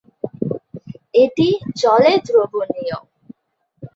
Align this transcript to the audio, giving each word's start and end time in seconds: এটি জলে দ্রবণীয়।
এটি 1.15 1.47
জলে 1.81 2.13
দ্রবণীয়। 2.25 2.97